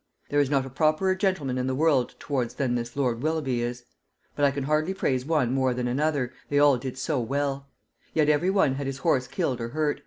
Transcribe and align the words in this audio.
There 0.31 0.39
is 0.39 0.49
not 0.49 0.65
a 0.65 0.69
properer 0.71 1.13
gentleman 1.13 1.59
in 1.59 1.67
the 1.67 1.75
world 1.75 2.15
towards 2.17 2.55
than 2.55 2.73
this 2.73 2.95
lord 2.95 3.21
Willoughby 3.21 3.61
is; 3.61 3.83
but 4.35 4.43
I 4.43 4.49
can 4.49 4.63
hardly 4.63 4.95
praise 4.95 5.25
one 5.27 5.53
more 5.53 5.75
than 5.75 5.87
another, 5.87 6.33
they 6.49 6.57
all 6.57 6.77
did 6.79 6.97
so 6.97 7.19
well; 7.19 7.67
yet 8.11 8.27
every 8.27 8.49
one 8.49 8.73
had 8.73 8.87
his 8.87 8.97
horse 8.97 9.27
killed 9.27 9.61
or 9.61 9.67
hurt. 9.69 9.99